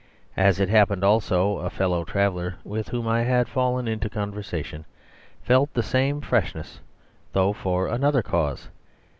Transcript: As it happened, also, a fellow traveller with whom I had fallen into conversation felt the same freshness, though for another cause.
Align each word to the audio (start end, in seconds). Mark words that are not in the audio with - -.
As 0.35 0.59
it 0.59 0.67
happened, 0.67 1.03
also, 1.03 1.59
a 1.59 1.69
fellow 1.69 2.03
traveller 2.03 2.55
with 2.63 2.87
whom 2.87 3.07
I 3.07 3.21
had 3.21 3.47
fallen 3.47 3.87
into 3.87 4.09
conversation 4.09 4.83
felt 5.43 5.75
the 5.75 5.83
same 5.83 6.21
freshness, 6.21 6.79
though 7.33 7.53
for 7.53 7.85
another 7.87 8.23
cause. 8.23 8.69